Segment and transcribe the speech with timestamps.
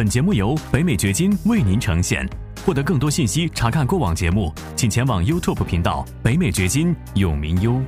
[0.00, 2.26] 本节目由北美掘金为您呈现。
[2.64, 7.78] 获得更多信息，查看过往节目，请前往 YouTube 频道“北美掘金”永明优。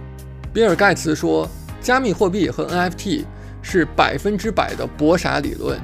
[0.53, 1.48] 比尔盖茨说，
[1.80, 3.25] 加密货币和 NFT
[3.62, 5.80] 是百分之百的博傻理论。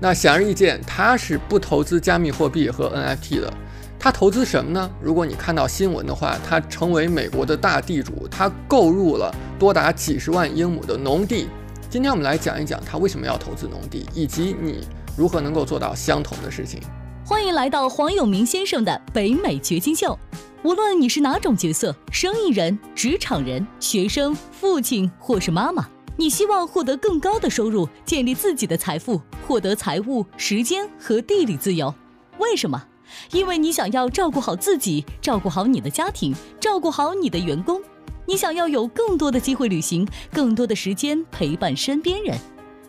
[0.00, 3.52] 那显而易见，他是不投资加密货币和 NFT 的。
[3.98, 4.90] 他投资什么呢？
[5.02, 11.48] 如果你看到新闻的话，他成为美国的大地主，他购入了多达几十万英亩的农地。
[11.90, 14.80] 今天我们来讲一讲他为什么要投资农地，以及你
[15.16, 16.80] 如何能够做到相同的事情。
[17.24, 20.16] 欢迎来到黄永明先生的北美掘金秀。
[20.62, 31.92] 无论你是哪种角色，生意人、职场人、学生、父亲或是妈妈，你希望获得更高的收入，建立自己的财富，获得财务、时间和地理自由。
[32.38, 32.84] 为什么？
[33.30, 37.80] 因为你想要照顾好自己，照顾好你的家庭，照顾好你的员工。
[38.26, 42.36] 你想要有更多的机会旅行，更多的时间陪伴身边人。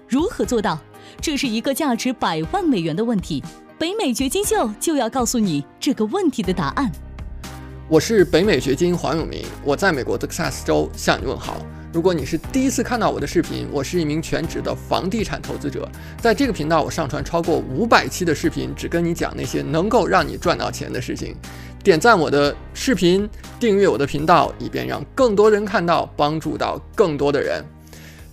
[0.08, 0.80] 如何做到？
[1.22, 3.44] 这是一个价值百万美元的问题。
[3.78, 6.92] 北美掘金秀就要告诉你这个问题的答案。
[7.90, 11.58] 我是北美掘金黄永明，我在美国德克萨斯州向你问好。
[11.94, 21.36] 如果你是第一次看到我的视频，我是一名全职的房地产投资者，在这个频道我上传超过五百期的视频，只跟你讲那些能够让你赚到钱的事情。
[21.82, 23.28] 点赞我的视频，
[23.58, 27.64] 订阅我的频道，以便让更多人看到，帮助到更多的人。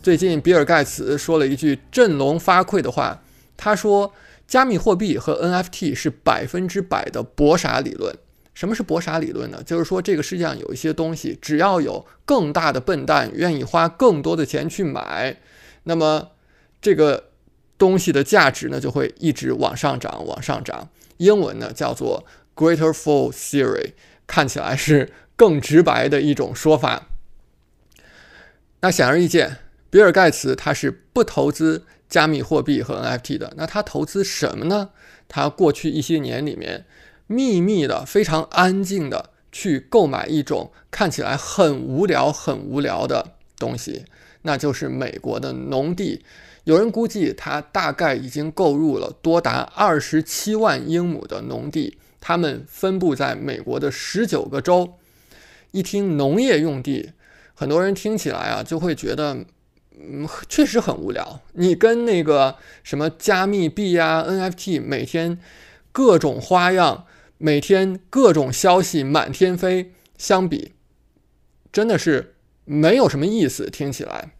[0.04, 3.22] 最近比尔盖茨说了一句振聋发聩的话，
[3.56, 4.12] 他说。
[4.46, 8.14] 加密货币和 NFT 是百分之百的博傻理论。
[8.52, 9.62] 什么是博傻理论呢？
[9.64, 15.38] 就是说这个世界上有一些东西，只要有更大的笨蛋愿意花更多的钱去买，
[15.84, 16.32] 那么
[16.82, 17.30] 这个
[17.78, 20.90] 东西的价值呢就会一直往上涨，往上涨。
[21.16, 23.92] 英文呢叫做 Greater Fool Theory，
[24.26, 27.06] 看起来是更直白的一种说法。
[28.82, 29.56] 那显而易见，
[29.94, 31.84] 比尔盖茨他是不投资。
[32.08, 34.90] 加密货币和 NFT 的，那他投资什么呢？
[35.28, 36.84] 他过去一些年里面，
[37.28, 44.04] 秘密的、非常安静的去购买一种看起来很无聊、很无聊的东西，
[44.42, 46.24] 那就是美国的农地。
[46.64, 54.94] 有人估计，他大概已经购入了多达二十七万英亩的农地，他们分布在美国的十九个州。
[55.70, 57.12] 一听农业用地，
[57.54, 59.44] 很多人听起来啊，就会觉得。
[59.96, 61.40] 嗯，确实很无聊。
[61.52, 65.38] 你跟那个什么加密币呀、NFT，每天
[65.92, 67.06] 各种花样，
[67.38, 70.72] 每天各种消息满天飞相比，
[71.72, 72.34] 真的是
[72.64, 74.32] 没有什么意思，听起来。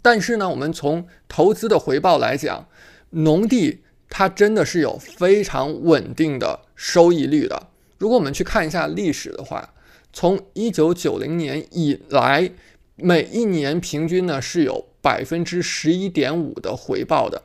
[0.00, 2.68] 但是呢，我们从投资的回报来讲，
[3.10, 7.70] 农地它真的是有非常稳定的收益率的。
[7.98, 9.74] 如果我们去看一下历史的话，
[10.12, 12.52] 从一九九零年以来。
[12.96, 17.42] 每一年平均呢是有百分之十一点五的回报的，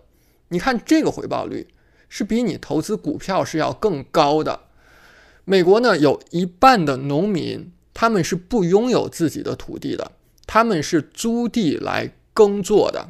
[0.48, 1.68] 你看这个回报率
[2.08, 4.62] 是比你投资股票是要更高的。
[5.44, 10.14] 美国呢有一半的农民他们是不拥有自己的土地的，
[10.48, 13.10] 他们是租地来耕作的。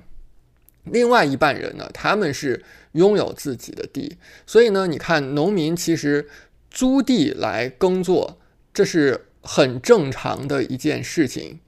[0.86, 2.64] 另外一半人呢他们是
[2.94, 6.28] 拥有自己的地，所以呢你看农民其实
[6.72, 8.40] 租地来耕作
[8.74, 11.60] 这是很正常的一件事情。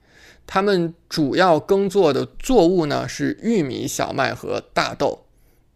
[0.46, 5.26] 他们主要耕作的作物呢是玉米、小麦和大豆。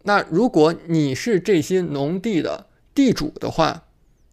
[0.04, 3.84] 那如果你是这些农地的地主的话，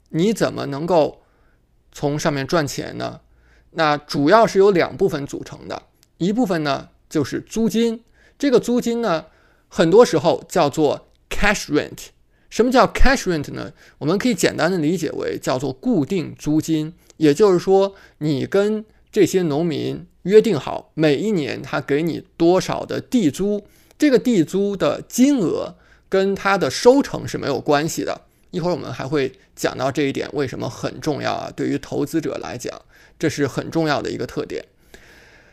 [0.09, 1.21] 你怎么能够
[1.91, 3.21] 从上面赚钱呢？
[3.71, 5.83] 那主要是由两部分组成的，
[6.17, 8.03] 一部分呢就是租金。
[8.37, 9.25] 这个租金呢，
[9.67, 12.07] 很多时候叫做 cash rent。
[12.49, 13.73] 什么叫 cash rent 呢？
[13.97, 18.85] 我们可以简单的理解为叫做固定租金，也就是说，你跟
[19.15, 20.05] 这些农民。
[20.23, 23.65] 约定好每一年他给你多少的地租，
[23.97, 25.75] 这个地租的金额
[26.09, 28.23] 跟他的收成是没有关系的。
[28.51, 31.53] 一会儿我们还会讲到这一点为什么很重要啊？
[31.55, 32.81] 对于投资者来讲，
[33.17, 34.65] 这是很重要的一个特点。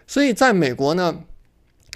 [0.08, 1.20] 所以在美国呢，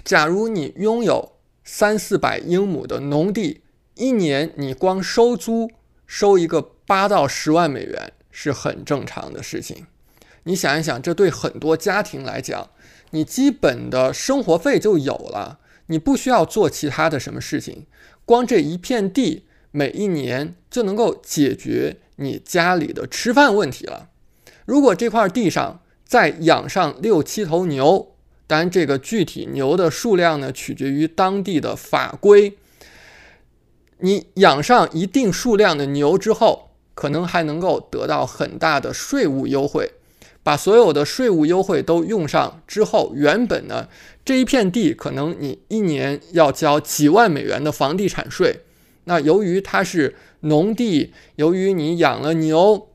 [0.05, 1.33] 假如你拥有
[1.65, 3.61] 三四百英亩的农地，
[3.95, 5.69] 一年你光收租
[6.05, 9.87] 收一个八到十万美元是很正常的事情。
[10.47, 12.69] 你想一想，这对很多家庭来讲，
[13.11, 17.85] 你基本的生活费就有了，你不需要做其他的什么事情，
[18.23, 24.07] 光这一片地，每一年就能够解决你家里的吃饭问题了。
[24.65, 28.15] 如果这块地上再养上六七头牛，
[28.47, 32.57] 当然这个具体牛的数量呢，取决于当地的法规。
[33.99, 39.91] 你养上一定数量的牛之后，可能还能够得到很大的税务优惠。
[40.47, 43.89] 把所有的税务优惠都用上之后，原本呢
[44.23, 48.61] 这一片地可能你一年要交几万美元的房地产税，
[49.03, 52.87] 那由于它是农地，由于你养了牛。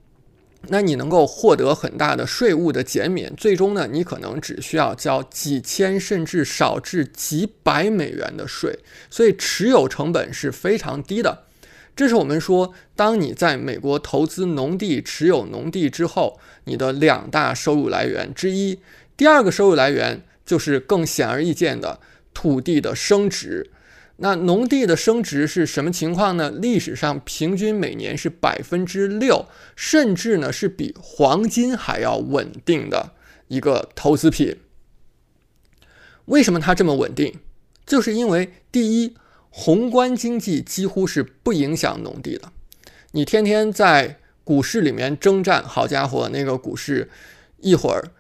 [0.69, 8.79] 那你能够获得很大的税务的减免，最终呢，你可能只需要交几千甚至少至几百美元的税，
[9.11, 11.47] 所以持有成本是非常低的。
[11.95, 18.79] 这是我们说，当你在美国投资农地、持有农地之后，你的两大收入来源之一。
[19.17, 22.01] 第二个收入来源就是更显而易见的
[22.33, 23.71] 土地的升值。
[24.17, 26.51] 那农地的升值是什么情况呢？
[26.51, 33.13] 历史上平均每年是百分之六，甚至呢是比黄金还要稳定的
[33.49, 34.57] 一个投资品。
[36.27, 37.41] 为什么它这么稳定？
[37.85, 39.15] 就是因为第一，
[39.53, 42.51] 宏观经济几乎是不影响农地的。
[43.13, 47.09] 你天天在股市里面征战，好家伙，那个股市
[47.61, 48.11] 一会儿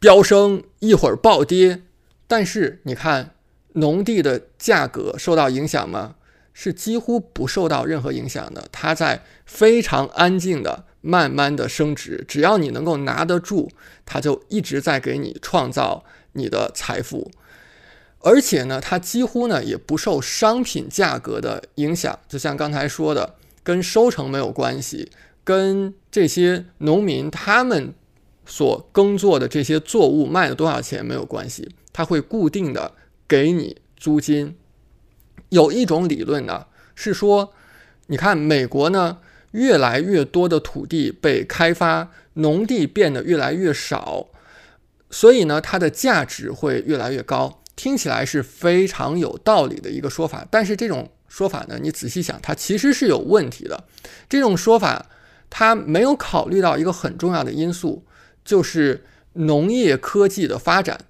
[0.00, 1.82] 飙升，一会儿暴跌，
[2.26, 3.34] 但是你看。
[3.74, 6.16] 农地的价格受到影响吗？
[6.52, 8.66] 是几乎不受到任何影响的。
[8.72, 12.24] 它在非常安静的、慢慢的升值。
[12.26, 13.70] 只要你能够拿得住，
[14.04, 16.02] 它就一直在给你创造
[16.32, 17.30] 你的财富。
[18.20, 22.18] 而且呢，它几乎呢也不受商品价格的影响。
[22.28, 25.10] 就像刚才说的，跟收成没有关系，
[25.44, 27.94] 跟这些农民他们
[28.44, 31.70] 所耕作的这些作物卖了多少钱没有关系。
[31.92, 32.92] 它会固定的。
[33.28, 34.56] 给你租金，
[35.50, 37.52] 有一种理论呢，是说，
[38.06, 39.18] 你看美国呢，
[39.50, 44.28] 越来越多的土地被开发，农地变得越来越少，
[45.10, 47.57] 所以呢，它的价值会越来越高。
[47.78, 53.84] 听起来是非常有道理的一个说法，但是这种说法呢，你仔细想，它其实是有问题的。
[54.28, 55.06] 这种说法
[55.48, 58.04] 它没有考虑到一个很重要的因素，
[58.44, 59.04] 就是
[59.34, 61.02] 农业科技的发展。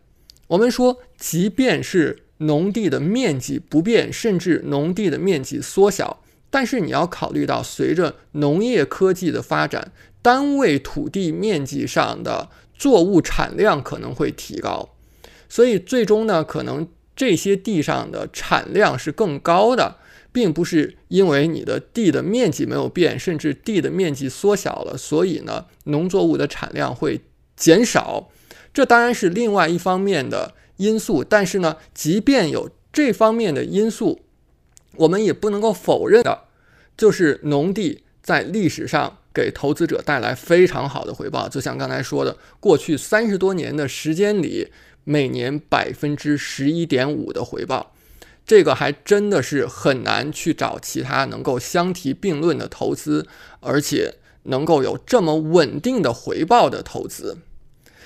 [0.49, 14.91] 我们说，即便是农地的面积不变，甚至农地的面积缩小，但是你要考虑到，随着农业科技的发展，单位土地面积上的作物产量可能会提高，
[15.48, 16.86] 所以最终呢，可能
[17.16, 19.96] 这些地上的产量是更高的，
[20.32, 27.22] 并不是因为你的地的面积没有变，甚至地的面积缩小了，所以呢，农作物的产量会
[27.56, 28.30] 减少。
[28.72, 34.20] 这当然是另外一方面的因素，但是呢，即便有这方面的因素，
[34.96, 36.44] 我们也不能够否认的，
[36.96, 41.48] 就是农地在历史上给投资者带来非常好的回报。
[41.48, 44.68] 就像刚才说的，过去三十多年的时间里，
[45.08, 47.94] 每年百分之十一点五的回报，
[48.46, 53.26] 这个还真的是很难去找其他能够相提并论的投资，
[53.60, 57.38] 而且能够有这么稳定的回报的投资。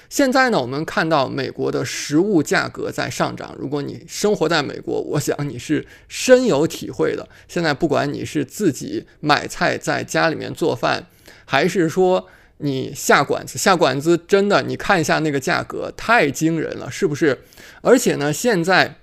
[0.09, 3.57] 现在呢，我们看到美国的食物价格在上涨。
[3.59, 7.29] 如果你生活在美国，我想你是深有体会的。
[7.49, 11.07] 现在不管你是自己买菜在家里面做饭，
[11.45, 12.29] 还是说
[12.63, 17.43] 你下馆子，下馆子真的，你看一下那个价格太惊人了，是不是？
[17.83, 18.97] 而且呢，现在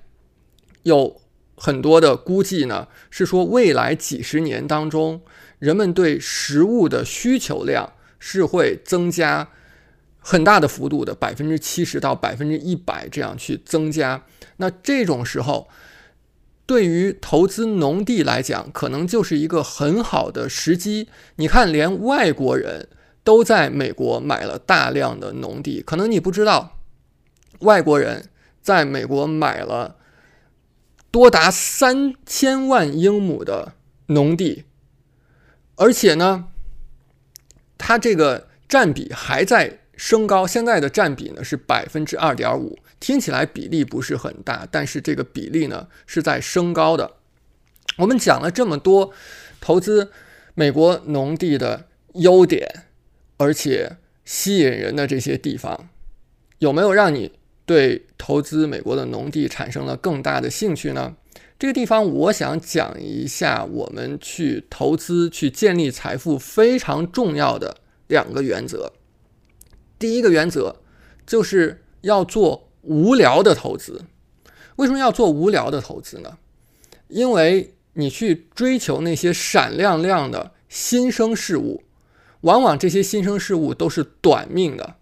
[0.83, 1.21] 有
[1.55, 5.21] 很多的估计呢，是说未来几十年当中，
[5.59, 9.49] 人们对食物的需求量是会增加。
[10.21, 14.25] 很大的幅度的百分之七十到百分之一百这样去增加，
[14.57, 15.69] 那这种时候，
[16.65, 21.07] 对于投资农地来讲，可能就是一个很好的时机。
[21.37, 22.89] 你看，连外国人
[23.23, 26.79] 都在美国买了大量的农地，可能你不知道，
[27.59, 28.29] 外国人
[28.61, 29.97] 在美国买了
[31.11, 33.73] 多达三千万英亩的
[34.07, 34.65] 农地，
[35.75, 36.47] 而且呢，
[37.77, 39.79] 它这个占比还在。
[40.01, 47.17] 升高，现在的占比呢是百分之二点五，听起来比例不是很大，但是这个比例呢是在升高的。
[47.97, 49.11] 我们讲了这么多
[49.59, 50.09] 投资
[50.55, 52.85] 美国农地的优点，
[53.39, 55.89] 而且吸引人的这些地方，
[56.57, 57.31] 有没有让你
[57.65, 61.15] 对投资美国的农地产生了更大的兴趣呢？
[61.57, 67.77] 这个地方我想讲一下，我们去投资、去建立财富非常重要的
[68.07, 68.91] 两个原则。
[69.97, 70.81] 第一个原则
[71.25, 74.03] 就是要做无聊的投资。
[74.75, 76.37] 为什么要做无聊的投资呢？
[77.07, 81.83] 因为你去追求那些闪亮亮的新生事物，
[82.41, 84.95] 往往这些新生事物都是短命的。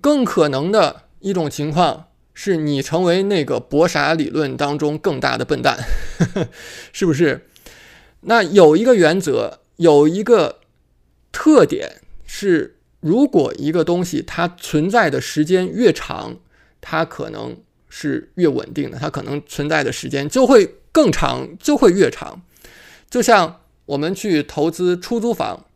[0.00, 5.78] 更可能的一种情况是你成为那个博傻理论当中更大的笨蛋，
[6.92, 7.46] 是不是？
[8.22, 10.60] 那有一个原则，有一个
[11.32, 12.72] 特点是。
[13.06, 16.38] 如果一个东西它存在的时间越长，
[16.80, 17.54] 它可能
[17.90, 22.40] 是越稳定的，它可能存在的时间就会更长，就会越长。
[23.10, 25.66] 就像我们去投资出租房，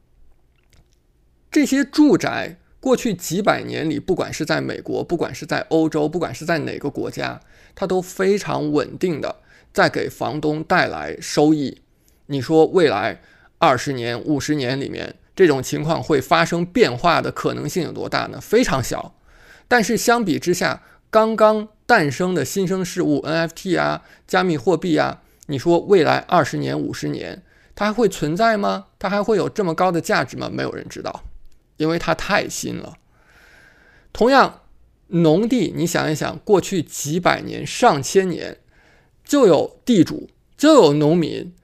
[1.58, 7.40] 这些住宅过去几百年里，不管是在美国，不管是在欧洲，不管是在哪个国家，
[7.74, 9.34] 它都非常稳定的
[9.72, 11.80] 在给房东带来收益。
[12.26, 13.20] 你说未来
[13.58, 18.40] 二十年、五十年里面，这种情况会发生变化的可能性有多大呢？
[18.40, 19.16] 非常小。
[19.66, 27.42] 但是相比之下，刚刚诞生的新生事物 NFT 啊、加密货币啊，你说未来二十年、五十年，
[27.74, 28.86] 它还会存在吗？
[29.00, 30.48] 它还会有这么高的价值吗？
[30.48, 31.24] 没有人知道，
[31.78, 32.98] 因为它太新了。
[34.12, 34.62] 同样，
[35.08, 38.58] 农地，你想一想，过去几百年、上千年，
[39.24, 41.54] 就有地主，就有农民，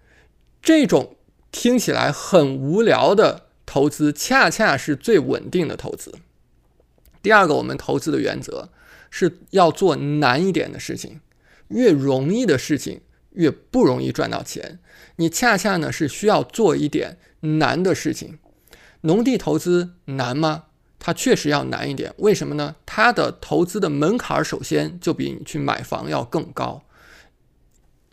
[0.63, 1.17] 这种
[1.53, 6.15] 听起来很无聊的投资，恰恰是最稳定的投资。
[7.23, 8.71] 第二个，我们投资的原则
[9.11, 11.21] 是要做难一点的事情，
[11.69, 13.01] 越容易的事情
[13.33, 14.79] 越不容易赚到钱。
[15.17, 18.39] 你恰恰呢是需要做一点难的事情。
[19.05, 20.65] 农地投资难吗？
[20.99, 22.15] 它确实要难一点。
[22.19, 22.77] 为什么呢？
[22.87, 26.83] 它的投资的门槛首先就比你去买房要更高。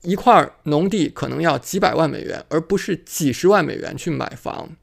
[0.01, 4.75] 一块农地可能要几百万美元，而不是几十万美元去买房。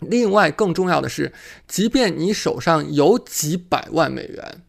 [0.00, 1.32] 另外，更重要的是，
[1.68, 4.62] 即便你手上有几百万美元，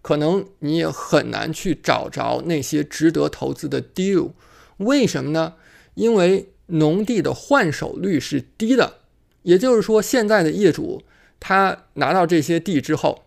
[0.00, 4.30] 可能你也很难去找着那些值得投资的 deal。
[4.78, 5.54] 为什么呢？
[5.94, 9.00] 因为农地的换手率是低的，
[9.46, 11.02] 也就是说，现在的业主
[11.40, 13.24] 他拿到这些地之后，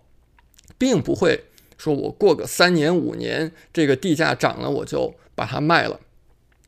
[0.78, 1.46] 并不会
[1.78, 6.00] 说我过个三年五年，这个地价涨了我就把它卖了，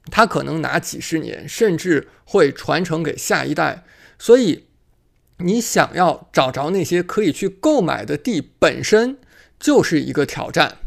[0.09, 3.83] 他可能拿几十年，甚至会传承给下一代，
[4.17, 4.65] 所以。
[5.43, 9.17] 你想要找着那些可以去购买的地，本身
[9.59, 10.77] 就是一个挑战。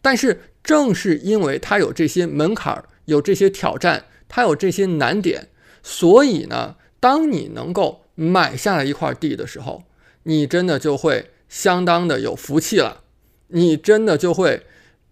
[0.00, 5.46] 但是正是因为它有这些门槛，有这些挑战，它有这些难点，
[5.80, 9.82] 所以呢，当你能够买下来一块地的时候，
[10.22, 13.02] 你真的就会相当的有福气了。
[13.48, 14.62] 你真的就会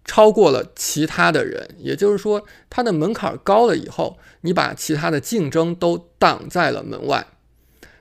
[0.05, 1.75] 超过了其他的人。
[1.79, 7.27] 也就是说，它的门槛高了以后，你把其他的竞争都挡在了门外。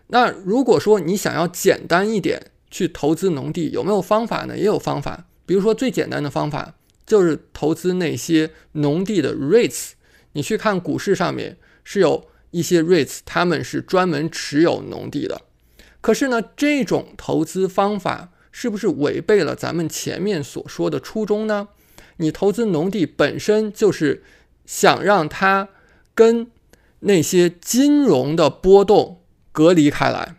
[0.06, 4.56] 那如果说你想要简单一点去投资农地，有没有方法呢？
[4.56, 5.26] 也有方法。
[5.44, 9.94] 比如说最简单的方法就是投资那些农地的 REITs。
[10.34, 15.42] 你去看股市上面是有一些 REITs，他们是专门持有农地的。
[16.00, 21.68] 可是呢，这种投资方法是不是违背了咱们前面所说的初衷呢？
[22.16, 24.22] 你投资农地本身就是
[24.66, 25.68] 想让它
[26.14, 26.50] 跟
[27.00, 29.18] 那些金融的波动。
[29.52, 30.36] 隔离开来，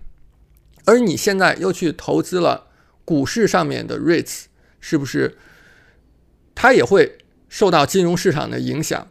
[0.85, 2.67] 而你现在又去投资了
[3.03, 4.45] 股市上面的 REITs，
[4.79, 5.37] 是不是？
[6.55, 7.17] 它也会
[7.49, 9.09] 受到金融市场的影响，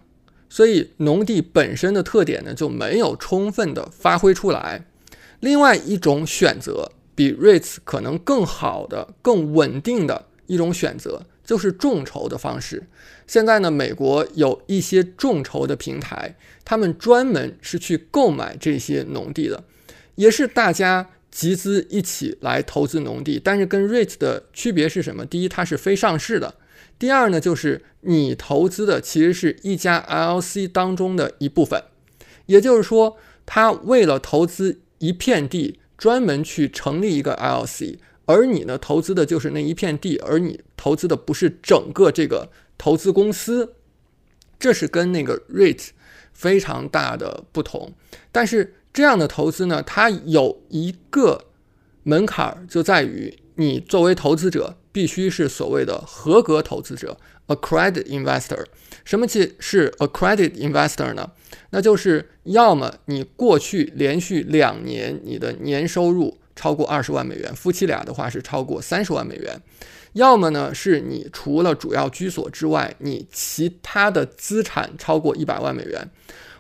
[0.51, 4.85] 所以农地本身的特点呢就没有充分的发挥出来。
[5.39, 12.83] 另外一种选择，比 REITs 可能更好的、更稳定的一种选择，就是众筹的方式。
[13.27, 19.63] 现在呢，美国有一些众筹的平台，他们专门是去购买这些农地的。
[20.17, 25.25] 也是大家集资一起来投资农地，但是跟 REITs 的区别是什么？
[25.25, 26.53] 第一，它是非上市的；
[27.01, 31.83] 第二呢，就是你投资的其实是一家 L C 当中的一部分。
[32.47, 43.75] 也就是说，他为了投资一片地，专门去成立一个 L C，而你呢，投资的就是那一片地，而你投资的不是整个这个投资公司。
[44.61, 45.89] 这是跟那个 REIT
[46.33, 47.93] 非常大的不同，
[48.31, 48.77] 但是。
[48.93, 51.45] 这样的投资呢，它有一个
[52.03, 57.17] 门槛，就在于你作为投资者必须是所谓的合格投资者
[57.47, 58.65] a c r e d i t investor）。
[59.05, 61.31] 什么其是 a c r e d i t investor 呢？
[61.71, 69.57] 那就是要么你过去连续两年你的年收入超过二十万美元，夫妻俩的话是超过三十万美元；
[70.15, 76.11] 要么呢是你除了主要居所之外，你其他的资产超过一百万美元，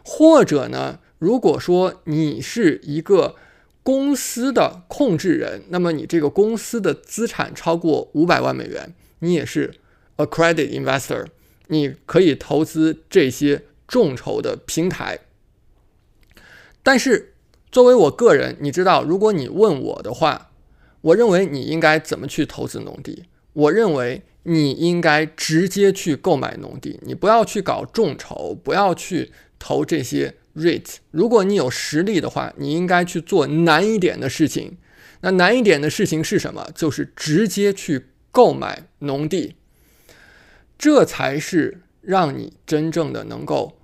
[0.04, 0.98] 或者呢？
[1.18, 3.36] 如果说你是一个
[3.82, 9.74] 公司的控制人，那么你这个公司的资产超过五百万美元，你也是
[10.16, 11.26] a credit investor，
[11.68, 15.20] 你可以投资这些众筹的平台。
[16.82, 17.34] 但是
[17.72, 20.50] 作为我个人，你知道，如果你问我的话，
[21.00, 23.24] 我认为你应该怎么去投资农地？
[23.52, 30.36] 我认为你应该直接去购买农地，你不要去搞众筹，不要去投这些。
[30.56, 34.78] REIT，如果你有实力的话，你应该去做难一点的事情。
[35.22, 36.70] 那难一点的事情是什么？
[36.74, 39.56] 就是直接去购买农地，
[40.78, 43.78] 这才是让你真正的能够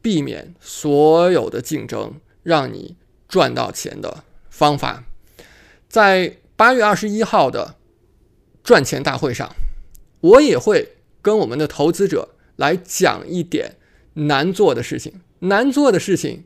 [0.00, 2.96] 避免所有的竞争，让你
[3.28, 5.04] 赚到钱的方法。
[5.88, 7.76] 在八月二十一号的
[8.64, 9.54] 赚钱大会上，
[10.20, 13.76] 我也会跟我们的投资者来讲一点
[14.14, 15.20] 难做的事情。
[15.40, 16.44] 难做的事情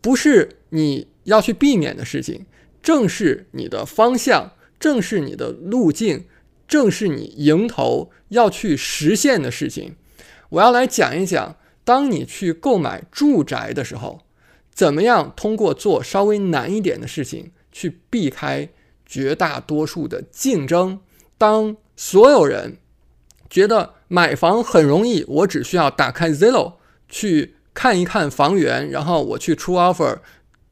[0.00, 2.46] 不是你要去避免的事情，
[2.82, 6.24] 正是你的方向，正是你的路径，
[6.68, 9.96] 正是你迎头要去实现的事情。
[10.50, 14.20] 我要来讲一讲，当你去购买住宅的时候，
[14.72, 18.68] 怎么样通过做稍微难一点的事情去避开
[19.04, 21.00] 绝大多数的竞争。
[21.36, 22.78] 当所有人
[23.50, 26.74] 觉得买房很容易，我只需要打开 Zillow
[27.08, 30.18] 去看一看房源，然后我去出 offer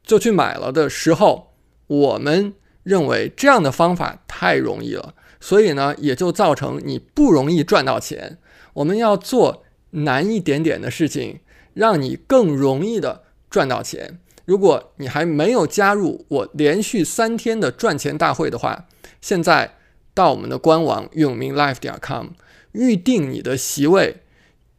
[0.03, 1.53] 就去买了的时候，
[1.87, 8.39] 我们认为这样的方法太容易了，所以呢，也就造成你不容易赚到钱。
[8.73, 9.61] 我们要做。
[9.97, 11.39] 难一点点的事情，
[11.73, 14.19] 让你更容易的赚到钱。
[14.43, 18.87] 如果你还没有加入我连续三天的赚钱大会的话，
[19.21, 19.77] 现在
[20.13, 22.31] 到我们的官网永明 life 点 com
[22.73, 24.17] 预定你的席位，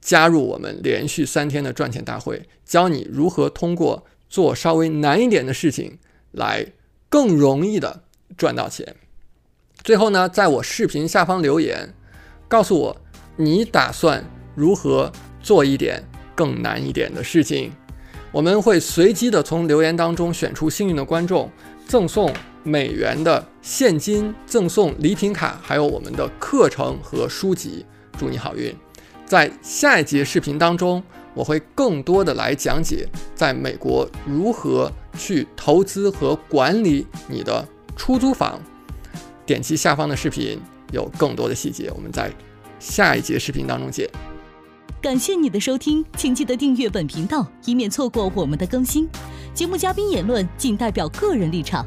[0.06, 5.98] 加入我们连续三天的赚钱大会，教你如何通过做稍微难一点的事情
[6.30, 6.68] 来
[7.08, 8.04] 更容易的
[8.36, 8.94] 赚到钱。
[9.82, 11.92] 最后呢，在我视频下方留言，
[12.46, 12.96] 告诉我
[13.34, 14.24] 你打算。
[14.54, 16.02] 如何做一点
[16.34, 17.72] 更难一点的事情？
[18.32, 21.50] 我们会随机的从留言当中选出幸运的观众，
[21.86, 22.32] 赠送
[22.62, 27.84] 美元的现金，赠送礼品卡，还有我们的课程和书籍。
[28.18, 28.74] 祝你好运！
[29.26, 31.02] 在下一节视频当中，
[31.34, 37.66] 我会更多的来讲解在美国如何去投资和管理你的
[37.96, 38.58] 出租房。
[39.44, 40.60] 点击下方的视频，
[40.92, 41.90] 有更多的细节。
[41.94, 42.32] 我们在
[42.78, 44.08] 下一节视频当中见。
[45.02, 49.08] 感谢你的收听，请记得订阅本频道，以免错过我们的更新。
[49.52, 51.86] 节目嘉宾言论仅代表个人立场。